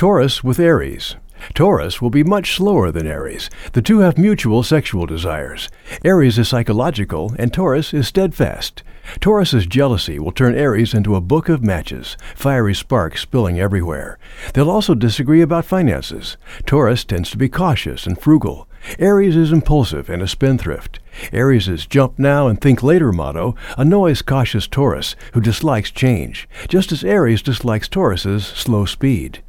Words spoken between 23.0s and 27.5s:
motto annoys cautious Taurus, who dislikes change, just as Aries